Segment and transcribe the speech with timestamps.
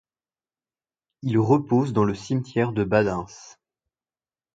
[1.21, 3.27] Il repose dans le cimetière de Badens.